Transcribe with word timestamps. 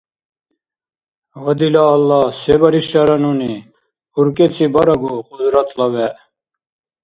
Ва 1.43 1.51
дила 1.59 1.83
Аллагь, 1.95 2.33
се 2.41 2.53
баришара 2.61 3.17
нуни? 3.23 3.53
УркӀецӀи 4.17 4.65
барагу, 4.73 5.13
Кьудратла 5.27 5.87
вегӀ. 5.93 6.11